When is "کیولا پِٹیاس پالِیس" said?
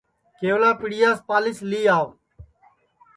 0.37-1.59